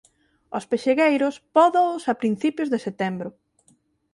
Os 0.57 0.67
pexegueiros 0.71 1.35
pódoos 1.55 2.03
a 2.11 2.13
principios 2.21 2.71
de 2.73 2.79
setembro. 2.85 3.29